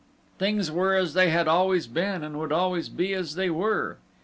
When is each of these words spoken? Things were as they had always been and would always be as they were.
Things 0.39 0.71
were 0.71 0.95
as 0.95 1.13
they 1.13 1.29
had 1.29 1.47
always 1.47 1.85
been 1.85 2.23
and 2.23 2.39
would 2.39 2.51
always 2.51 2.89
be 2.89 3.13
as 3.13 3.35
they 3.35 3.51
were. 3.51 3.97